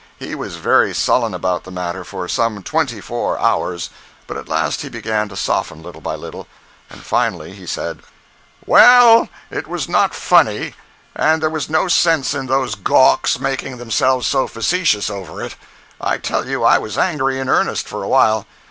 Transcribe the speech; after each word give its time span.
He 0.17 0.33
was 0.33 0.55
very 0.55 0.95
sullen 0.95 1.35
about 1.35 1.63
the 1.63 1.69
matter 1.69 2.03
for 2.03 2.27
some 2.27 2.63
twenty 2.63 2.99
four 2.99 3.37
hours, 3.39 3.91
but 4.25 4.35
at 4.35 4.49
last 4.49 4.81
he 4.81 4.89
began 4.89 5.29
to 5.29 5.35
soften 5.35 5.83
little 5.83 6.01
by 6.01 6.15
little, 6.15 6.47
and 6.89 7.05
finally 7.05 7.53
he 7.53 7.67
said: 7.67 7.97
062.jpg 7.97 8.01
(81K) 8.01 8.07
"Well, 8.65 9.29
it 9.51 9.67
was 9.67 9.87
not 9.87 10.15
funny, 10.15 10.73
and 11.15 11.39
there 11.39 11.51
was 11.51 11.69
no 11.69 11.87
sense 11.87 12.33
in 12.33 12.47
those 12.47 12.73
gawks 12.73 13.37
making 13.37 13.77
themselves 13.77 14.25
so 14.25 14.47
facetious 14.47 15.11
over 15.11 15.39
it. 15.43 15.55
I 16.01 16.17
tell 16.17 16.47
you 16.49 16.63
I 16.63 16.79
was 16.79 16.97
angry 16.97 17.39
in 17.39 17.47
earnest 17.47 17.87
for 17.87 18.01
awhile. 18.01 18.47